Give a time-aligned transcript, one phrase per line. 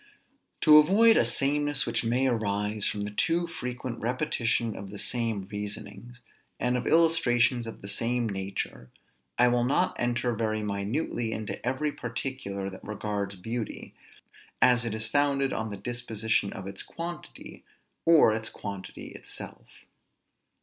[0.61, 5.47] To avoid a sameness which may arise from the too frequent repetition of the same
[5.51, 6.21] reasonings,
[6.59, 8.89] and of illustrations of the same nature,
[9.37, 13.93] I will not enter very minutely into every particular that regards beauty,
[14.59, 17.63] as it is founded on the disposition of its quantity,
[18.03, 19.85] or its quantity itself.